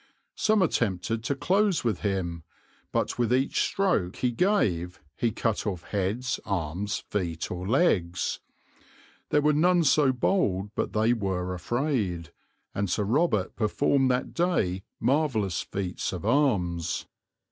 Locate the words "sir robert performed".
12.89-14.09